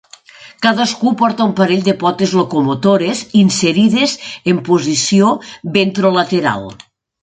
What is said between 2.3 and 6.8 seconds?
locomotores inserides en posició ventrolateral.